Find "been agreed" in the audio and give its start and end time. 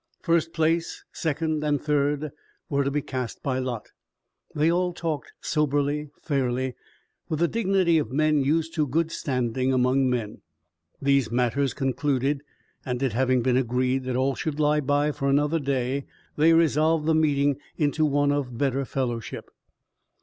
13.43-14.05